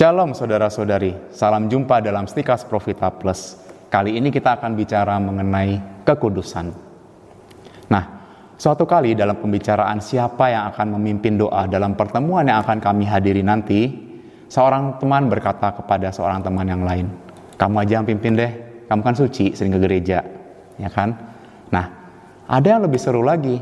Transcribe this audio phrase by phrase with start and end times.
[0.00, 3.60] Shalom saudara-saudari, salam jumpa dalam Stikas Profita Plus.
[3.92, 5.76] Kali ini kita akan bicara mengenai
[6.08, 6.72] kekudusan.
[7.92, 8.04] Nah,
[8.56, 13.44] suatu kali dalam pembicaraan siapa yang akan memimpin doa dalam pertemuan yang akan kami hadiri
[13.44, 13.92] nanti,
[14.48, 17.04] seorang teman berkata kepada seorang teman yang lain,
[17.60, 18.52] kamu aja yang pimpin deh,
[18.88, 20.24] kamu kan suci, sering ke gereja,
[20.80, 21.12] ya kan?
[21.68, 21.86] Nah,
[22.48, 23.60] ada yang lebih seru lagi.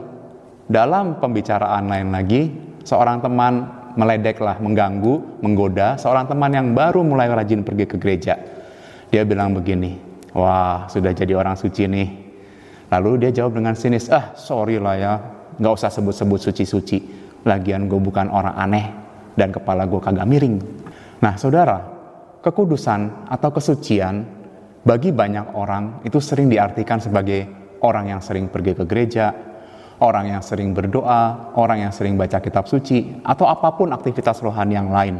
[0.71, 2.43] Dalam pembicaraan lain lagi,
[2.87, 8.39] seorang teman meledeklah, mengganggu, menggoda seorang teman yang baru mulai rajin pergi ke gereja.
[9.11, 9.99] Dia bilang begini,
[10.39, 12.09] wah sudah jadi orang suci nih.
[12.95, 15.13] Lalu dia jawab dengan sinis, ah sorry lah ya,
[15.59, 16.99] nggak usah sebut-sebut suci-suci.
[17.43, 18.87] Lagian gue bukan orang aneh
[19.35, 20.57] dan kepala gue kagak miring.
[21.19, 21.83] Nah saudara,
[22.39, 24.23] kekudusan atau kesucian
[24.87, 27.45] bagi banyak orang itu sering diartikan sebagai
[27.83, 29.48] orang yang sering pergi ke gereja,
[29.99, 34.79] orang yang sering berdoa, orang yang sering baca kitab suci, atau apa pun aktivitas rohani
[34.79, 35.19] yang lain.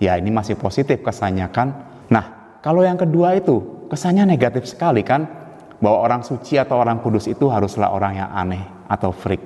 [0.00, 1.72] Ya ini masih positif kesannya kan.
[2.12, 5.48] Nah kalau yang kedua itu kesannya negatif sekali kan.
[5.76, 9.44] Bahwa orang suci atau orang kudus itu haruslah orang yang aneh atau freak.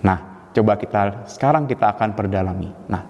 [0.00, 2.72] Nah coba kita sekarang kita akan perdalami.
[2.88, 3.04] Nah,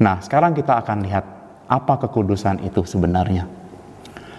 [0.00, 1.24] nah sekarang kita akan lihat
[1.68, 3.44] apa kekudusan itu sebenarnya.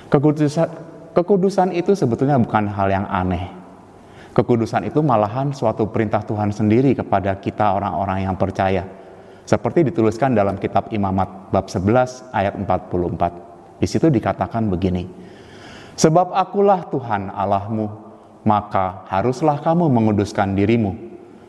[0.10, 0.66] Kekudusan,
[1.14, 3.59] kekudusan itu sebetulnya bukan hal yang aneh
[4.30, 8.86] Kekudusan itu malahan suatu perintah Tuhan sendiri kepada kita orang-orang yang percaya.
[9.50, 13.82] Seperti dituliskan dalam kitab Imamat bab 11 ayat 44.
[13.82, 15.10] Di situ dikatakan begini.
[15.98, 17.90] Sebab akulah Tuhan Allahmu,
[18.46, 20.94] maka haruslah kamu menguduskan dirimu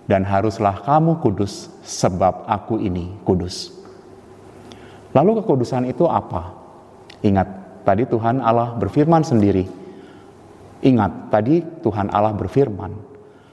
[0.09, 3.71] dan haruslah kamu kudus sebab aku ini kudus.
[5.15, 6.55] Lalu kekudusan itu apa?
[7.21, 7.47] Ingat,
[7.85, 9.69] tadi Tuhan Allah berfirman sendiri,
[10.81, 12.97] Ingat, tadi Tuhan Allah berfirman,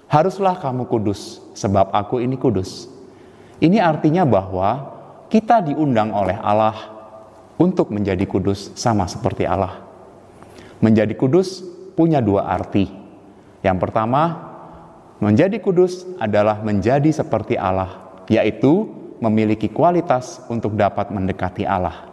[0.07, 2.87] "Haruslah kamu kudus, sebab Aku ini kudus."
[3.59, 4.95] Ini artinya bahwa
[5.27, 6.95] kita diundang oleh Allah
[7.59, 9.81] untuk menjadi kudus, sama seperti Allah.
[10.79, 11.65] Menjadi kudus
[11.97, 12.87] punya dua arti.
[13.65, 14.21] Yang pertama,
[15.17, 18.87] menjadi kudus adalah menjadi seperti Allah, yaitu
[19.17, 22.05] memiliki kualitas untuk dapat mendekati Allah.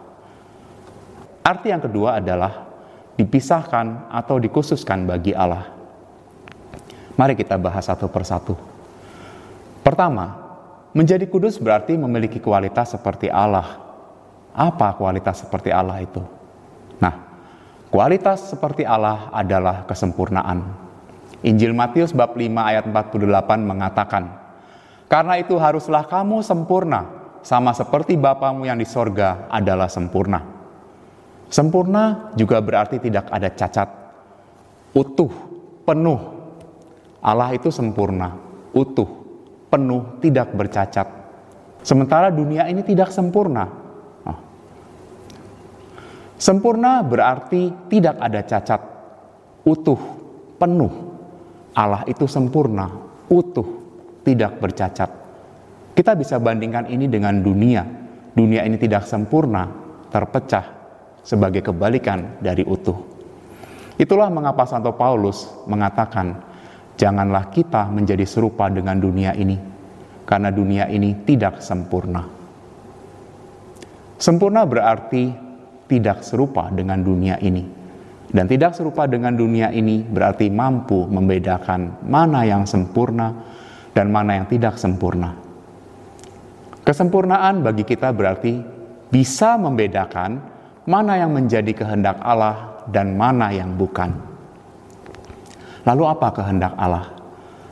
[1.45, 2.65] Arti yang kedua adalah
[3.15, 5.71] dipisahkan atau dikhususkan bagi Allah.
[7.15, 8.59] Mari kita bahas satu persatu.
[9.87, 10.35] Pertama,
[10.91, 13.79] menjadi kudus berarti memiliki kualitas seperti Allah.
[14.55, 16.23] Apa kualitas seperti Allah itu?
[16.99, 17.15] Nah,
[17.91, 20.63] kualitas seperti Allah adalah kesempurnaan.
[21.45, 24.25] Injil Matius bab 5 ayat 48 mengatakan,
[25.07, 27.05] Karena itu haruslah kamu sempurna,
[27.45, 30.54] sama seperti Bapamu yang di sorga adalah sempurna.
[31.55, 33.87] Sempurna juga berarti tidak ada cacat,
[34.91, 35.31] utuh,
[35.87, 36.19] penuh.
[37.23, 38.35] Allah itu sempurna,
[38.75, 39.07] utuh,
[39.71, 41.07] penuh, tidak bercacat.
[41.87, 43.71] Sementara dunia ini tidak sempurna.
[44.27, 44.39] Oh.
[46.35, 48.83] Sempurna berarti tidak ada cacat,
[49.63, 50.01] utuh,
[50.59, 50.91] penuh.
[51.71, 52.91] Allah itu sempurna,
[53.31, 53.79] utuh,
[54.27, 55.11] tidak bercacat.
[55.95, 57.87] Kita bisa bandingkan ini dengan dunia.
[58.35, 59.71] Dunia ini tidak sempurna,
[60.11, 60.74] terpecah,
[61.25, 63.01] sebagai kebalikan dari utuh.
[63.97, 66.37] Itulah mengapa Santo Paulus mengatakan,
[67.01, 69.57] "Janganlah kita menjadi serupa dengan dunia ini,
[70.29, 72.23] karena dunia ini tidak sempurna."
[74.21, 75.33] Sempurna berarti
[75.89, 77.65] tidak serupa dengan dunia ini,
[78.31, 83.31] dan tidak serupa dengan dunia ini berarti mampu membedakan mana yang sempurna
[83.95, 85.39] dan mana yang tidak sempurna.
[86.85, 88.61] Kesempurnaan bagi kita berarti
[89.09, 90.54] bisa membedakan
[90.85, 94.13] mana yang menjadi kehendak Allah dan mana yang bukan.
[95.85, 97.13] Lalu apa kehendak Allah?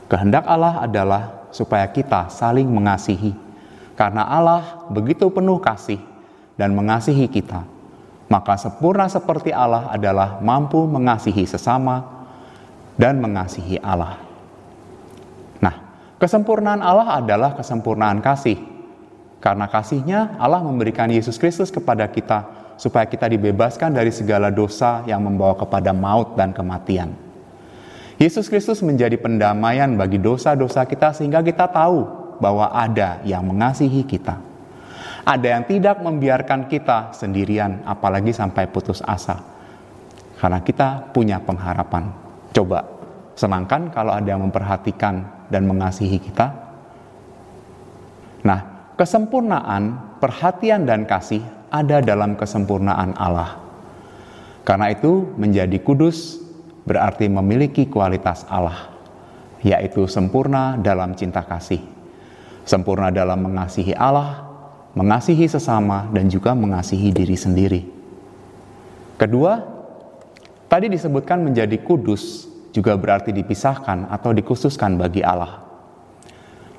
[0.09, 3.33] Kehendak Allah adalah supaya kita saling mengasihi.
[3.93, 6.01] Karena Allah begitu penuh kasih
[6.57, 7.65] dan mengasihi kita,
[8.29, 12.25] maka sempurna seperti Allah adalah mampu mengasihi sesama
[12.97, 14.17] dan mengasihi Allah.
[15.61, 15.75] Nah,
[16.17, 18.57] kesempurnaan Allah adalah kesempurnaan kasih.
[19.37, 25.23] Karena kasihnya Allah memberikan Yesus Kristus kepada kita supaya kita dibebaskan dari segala dosa yang
[25.23, 27.15] membawa kepada maut dan kematian.
[28.19, 32.03] Yesus Kristus menjadi pendamaian bagi dosa-dosa kita sehingga kita tahu
[32.43, 34.35] bahwa ada yang mengasihi kita.
[35.23, 39.39] Ada yang tidak membiarkan kita sendirian apalagi sampai putus asa.
[40.35, 42.11] Karena kita punya pengharapan.
[42.51, 42.83] Coba
[43.39, 46.51] senangkan kalau ada yang memperhatikan dan mengasihi kita.
[48.43, 53.57] Nah, kesempurnaan, perhatian dan kasih ada dalam kesempurnaan Allah.
[54.61, 56.37] Karena itu, menjadi kudus
[56.85, 58.93] berarti memiliki kualitas Allah,
[59.65, 61.81] yaitu sempurna dalam cinta kasih,
[62.61, 64.45] sempurna dalam mengasihi Allah,
[64.93, 67.81] mengasihi sesama, dan juga mengasihi diri sendiri.
[69.17, 69.57] Kedua,
[70.69, 75.59] tadi disebutkan menjadi kudus juga berarti dipisahkan atau dikhususkan bagi Allah.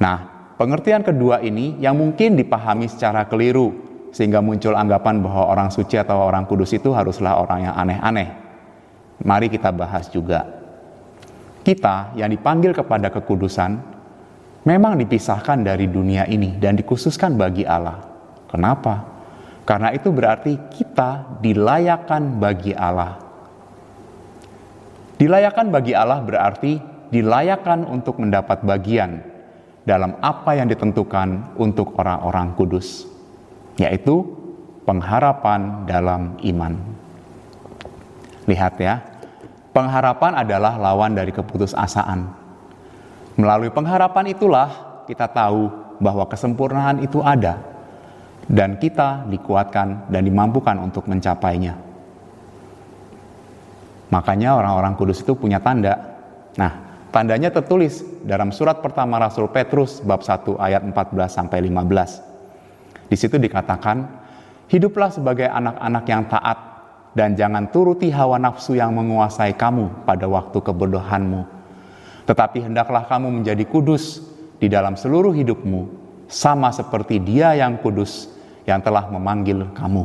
[0.00, 3.83] Nah, pengertian kedua ini yang mungkin dipahami secara keliru
[4.14, 8.30] sehingga muncul anggapan bahwa orang suci atau orang kudus itu haruslah orang yang aneh-aneh.
[9.26, 10.46] Mari kita bahas juga.
[11.66, 13.74] Kita yang dipanggil kepada kekudusan
[14.62, 18.06] memang dipisahkan dari dunia ini dan dikhususkan bagi Allah.
[18.46, 19.02] Kenapa?
[19.66, 23.18] Karena itu berarti kita dilayakan bagi Allah.
[25.18, 26.78] Dilayakan bagi Allah berarti
[27.10, 29.24] dilayakan untuk mendapat bagian
[29.82, 33.08] dalam apa yang ditentukan untuk orang-orang kudus,
[33.80, 34.22] yaitu
[34.84, 36.72] pengharapan dalam iman.
[38.44, 39.00] Lihat ya,
[39.72, 42.28] pengharapan adalah lawan dari keputusasaan.
[43.34, 44.68] Melalui pengharapan itulah
[45.10, 47.58] kita tahu bahwa kesempurnaan itu ada
[48.46, 51.74] dan kita dikuatkan dan dimampukan untuk mencapainya.
[54.12, 56.14] Makanya orang-orang kudus itu punya tanda.
[56.54, 56.72] Nah,
[57.10, 62.33] tandanya tertulis dalam surat pertama Rasul Petrus bab 1 ayat 14 sampai 15.
[63.08, 64.06] Di situ dikatakan,
[64.68, 66.58] "Hiduplah sebagai anak-anak yang taat
[67.14, 71.46] dan jangan turuti hawa nafsu yang menguasai kamu pada waktu kebodohanmu.
[72.26, 74.20] Tetapi hendaklah kamu menjadi kudus
[74.58, 75.86] di dalam seluruh hidupmu,
[76.26, 78.26] sama seperti Dia yang kudus
[78.66, 80.04] yang telah memanggil kamu.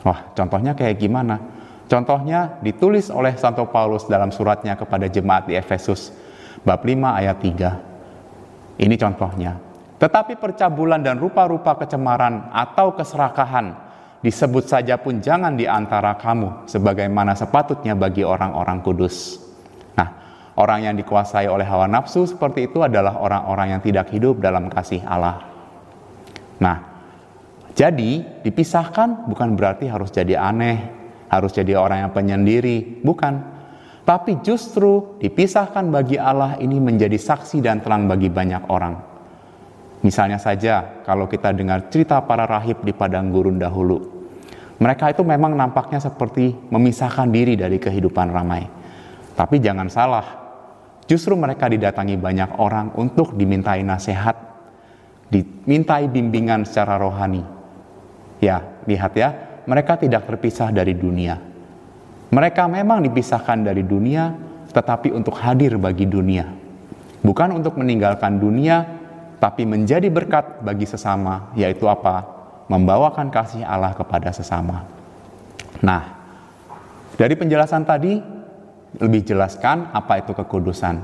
[0.00, 1.36] Wah, contohnya kayak gimana?
[1.84, 6.14] Contohnya ditulis oleh Santo Paulus dalam suratnya kepada jemaat di Efesus
[6.64, 8.80] bab 5 ayat 3.
[8.80, 9.69] Ini contohnya.
[10.00, 13.76] Tetapi percabulan dan rupa-rupa kecemaran atau keserakahan
[14.24, 19.36] disebut saja pun jangan di antara kamu sebagaimana sepatutnya bagi orang-orang kudus.
[20.00, 20.08] Nah,
[20.56, 25.04] orang yang dikuasai oleh hawa nafsu seperti itu adalah orang-orang yang tidak hidup dalam kasih
[25.04, 25.44] Allah.
[26.64, 26.76] Nah,
[27.76, 30.80] jadi dipisahkan bukan berarti harus jadi aneh,
[31.28, 33.60] harus jadi orang yang penyendiri, bukan.
[34.08, 39.09] Tapi justru dipisahkan bagi Allah ini menjadi saksi dan terang bagi banyak orang.
[40.00, 44.20] Misalnya saja kalau kita dengar cerita para rahib di padang gurun dahulu.
[44.80, 48.64] Mereka itu memang nampaknya seperti memisahkan diri dari kehidupan ramai.
[49.36, 50.24] Tapi jangan salah,
[51.04, 54.50] justru mereka didatangi banyak orang untuk dimintai nasihat
[55.30, 57.46] dimintai bimbingan secara rohani.
[58.42, 61.38] Ya, lihat ya, mereka tidak terpisah dari dunia.
[62.30, 64.34] Mereka memang dipisahkan dari dunia,
[64.74, 66.46] tetapi untuk hadir bagi dunia.
[67.22, 68.99] Bukan untuk meninggalkan dunia,
[69.40, 72.22] tapi menjadi berkat bagi sesama, yaitu apa?
[72.68, 74.86] Membawakan kasih Allah kepada sesama.
[75.82, 76.02] Nah,
[77.16, 78.20] dari penjelasan tadi,
[79.00, 81.02] lebih jelaskan apa itu kekudusan.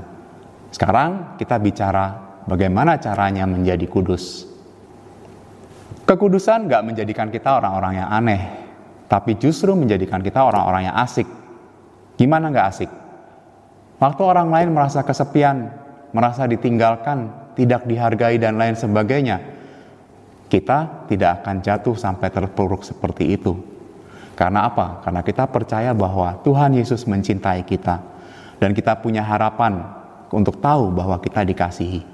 [0.71, 4.47] Sekarang kita bicara Bagaimana caranya menjadi kudus?
[6.07, 8.41] Kekudusan gak menjadikan kita orang-orang yang aneh,
[9.11, 11.27] tapi justru menjadikan kita orang-orang yang asik.
[12.15, 12.91] Gimana gak asik?
[13.99, 15.75] Waktu orang lain merasa kesepian,
[16.15, 19.41] merasa ditinggalkan, tidak dihargai dan lain sebagainya,
[20.47, 23.57] kita tidak akan jatuh sampai terpuruk seperti itu.
[24.37, 25.01] Karena apa?
[25.01, 27.97] Karena kita percaya bahwa Tuhan Yesus mencintai kita
[28.61, 29.81] dan kita punya harapan
[30.29, 32.05] untuk tahu bahwa kita dikasihi.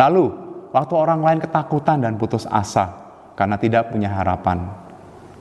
[0.00, 0.32] Lalu,
[0.72, 2.88] waktu orang lain ketakutan dan putus asa
[3.36, 4.64] karena tidak punya harapan,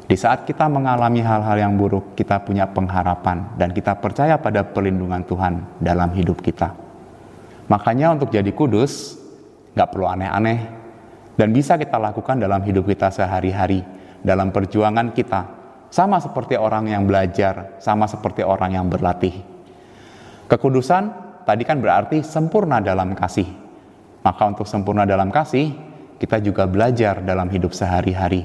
[0.09, 5.23] di saat kita mengalami hal-hal yang buruk, kita punya pengharapan dan kita percaya pada perlindungan
[5.23, 6.88] Tuhan dalam hidup kita.
[7.69, 9.15] Makanya untuk jadi kudus,
[9.77, 10.59] nggak perlu aneh-aneh
[11.39, 13.79] dan bisa kita lakukan dalam hidup kita sehari-hari,
[14.19, 15.41] dalam perjuangan kita,
[15.87, 19.39] sama seperti orang yang belajar, sama seperti orang yang berlatih.
[20.51, 21.03] Kekudusan
[21.47, 23.47] tadi kan berarti sempurna dalam kasih,
[24.19, 25.71] maka untuk sempurna dalam kasih,
[26.19, 28.43] kita juga belajar dalam hidup sehari-hari.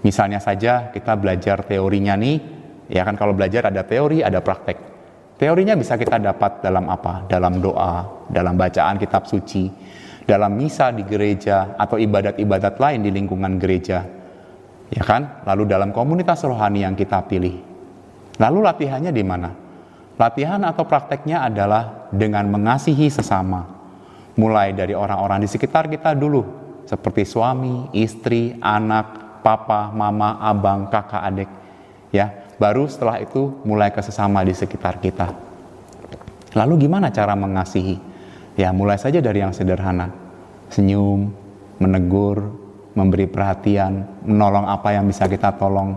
[0.00, 2.40] Misalnya saja kita belajar teorinya nih,
[2.88, 4.95] ya kan kalau belajar ada teori, ada praktek.
[5.36, 7.28] Teorinya bisa kita dapat dalam apa?
[7.28, 9.68] Dalam doa, dalam bacaan kitab suci,
[10.24, 14.00] dalam misa di gereja atau ibadat-ibadat lain di lingkungan gereja.
[14.88, 15.44] Ya kan?
[15.44, 17.60] Lalu dalam komunitas rohani yang kita pilih.
[18.40, 19.50] Lalu latihannya di mana?
[20.16, 23.76] Latihan atau prakteknya adalah dengan mengasihi sesama
[24.36, 26.44] mulai dari orang-orang di sekitar kita dulu,
[26.84, 31.50] seperti suami, istri, anak, papa, mama, abang, kakak, adik.
[32.12, 35.32] Ya, baru setelah itu mulai ke sesama di sekitar kita.
[36.56, 38.00] Lalu gimana cara mengasihi?
[38.56, 40.08] Ya, mulai saja dari yang sederhana.
[40.72, 41.28] Senyum,
[41.76, 42.48] menegur,
[42.96, 45.92] memberi perhatian, menolong apa yang bisa kita tolong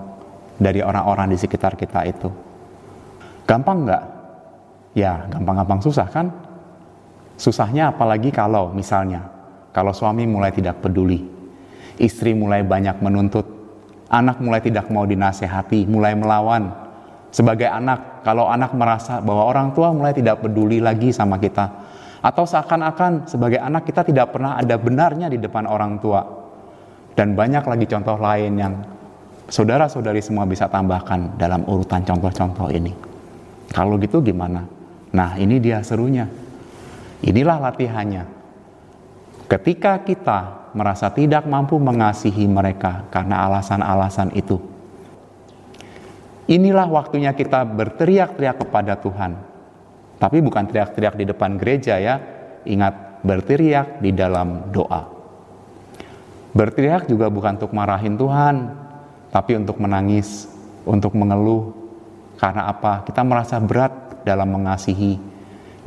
[0.60, 2.28] dari orang-orang di sekitar kita itu.
[3.48, 4.04] Gampang nggak?
[5.00, 6.28] Ya, gampang-gampang susah kan?
[7.40, 9.32] Susahnya apalagi kalau misalnya
[9.72, 11.24] kalau suami mulai tidak peduli,
[11.96, 13.48] istri mulai banyak menuntut,
[14.10, 16.74] anak mulai tidak mau dinasehati, mulai melawan.
[17.30, 21.70] Sebagai anak, kalau anak merasa bahwa orang tua mulai tidak peduli lagi sama kita,
[22.26, 26.26] atau seakan-akan sebagai anak kita tidak pernah ada benarnya di depan orang tua,
[27.14, 28.74] dan banyak lagi contoh lain yang
[29.46, 32.94] saudara-saudari semua bisa tambahkan dalam urutan contoh-contoh ini.
[33.70, 34.66] Kalau gitu gimana?
[35.14, 36.26] Nah, ini dia serunya.
[37.22, 38.39] Inilah latihannya.
[39.50, 44.62] Ketika kita merasa tidak mampu mengasihi mereka karena alasan-alasan itu,
[46.46, 49.42] inilah waktunya kita berteriak-teriak kepada Tuhan.
[50.22, 52.22] Tapi bukan teriak-teriak di depan gereja ya.
[52.70, 55.10] Ingat, berteriak di dalam doa.
[56.54, 58.56] Berteriak juga bukan untuk marahin Tuhan,
[59.34, 60.46] tapi untuk menangis,
[60.86, 61.74] untuk mengeluh.
[62.38, 63.02] Karena apa?
[63.02, 65.40] Kita merasa berat dalam mengasihi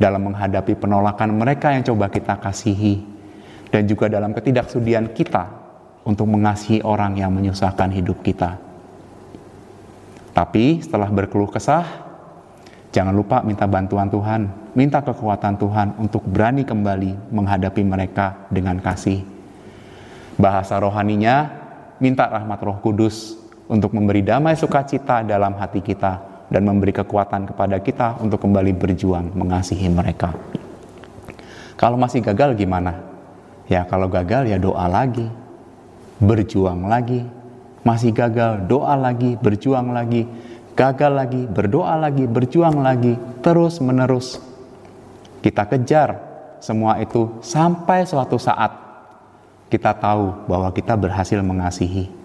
[0.03, 3.12] dalam menghadapi penolakan mereka yang coba kita kasihi,
[3.73, 5.49] dan juga dalam ketidaksudian kita
[6.05, 8.61] untuk mengasihi orang yang menyusahkan hidup kita.
[10.29, 11.81] Tapi setelah berkeluh kesah,
[12.93, 14.45] jangan lupa minta bantuan Tuhan,
[14.77, 19.25] minta kekuatan Tuhan untuk berani kembali menghadapi mereka dengan kasih.
[20.37, 21.49] Bahasa rohaninya,
[21.97, 27.81] minta rahmat Roh Kudus untuk memberi damai sukacita dalam hati kita dan memberi kekuatan kepada
[27.81, 30.29] kita untuk kembali berjuang mengasihi mereka.
[31.73, 33.12] Kalau masih gagal gimana?
[33.71, 35.27] Ya kalau gagal ya doa lagi,
[36.19, 37.23] berjuang lagi,
[37.83, 40.27] masih gagal doa lagi, berjuang lagi,
[40.75, 44.39] gagal lagi, berdoa lagi, berjuang lagi, terus menerus.
[45.43, 46.19] Kita kejar
[46.63, 48.71] semua itu sampai suatu saat
[49.67, 52.23] kita tahu bahwa kita berhasil mengasihi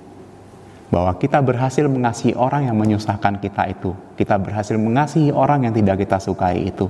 [0.89, 3.93] bahwa kita berhasil mengasihi orang yang menyusahkan kita itu.
[4.17, 6.89] Kita berhasil mengasihi orang yang tidak kita sukai itu.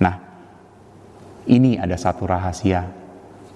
[0.00, 0.16] Nah,
[1.44, 2.88] ini ada satu rahasia.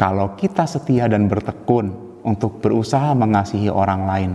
[0.02, 1.94] Kalau kita setia dan bertekun
[2.26, 4.32] untuk berusaha mengasihi orang lain,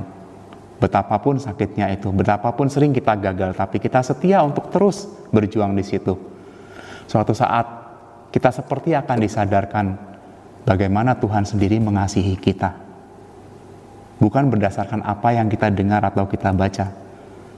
[0.79, 6.15] betapapun sakitnya itu, betapapun sering kita gagal, tapi kita setia untuk terus berjuang di situ.
[7.03, 7.67] Suatu saat
[8.31, 9.85] kita seperti akan disadarkan
[10.63, 12.87] bagaimana Tuhan sendiri mengasihi kita
[14.23, 16.87] bukan berdasarkan apa yang kita dengar atau kita baca,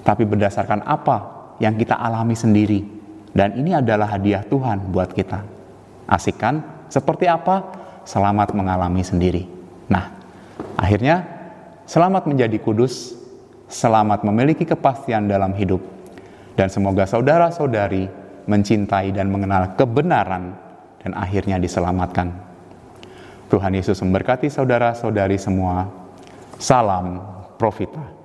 [0.01, 1.17] tapi berdasarkan apa
[1.61, 2.81] yang kita alami sendiri.
[3.29, 5.45] Dan ini adalah hadiah Tuhan buat kita.
[6.09, 6.65] Asik kan?
[6.89, 7.78] Seperti apa?
[8.09, 9.45] Selamat mengalami sendiri.
[9.85, 10.09] Nah,
[10.73, 11.29] akhirnya
[11.85, 13.13] selamat menjadi kudus,
[13.69, 15.77] selamat memiliki kepastian dalam hidup.
[16.57, 18.09] Dan semoga saudara-saudari
[18.49, 20.57] mencintai dan mengenal kebenaran
[21.05, 22.33] dan akhirnya diselamatkan.
[23.45, 25.85] Tuhan Yesus memberkati saudara-saudari semua.
[26.57, 27.21] Salam
[27.61, 28.18] Profita.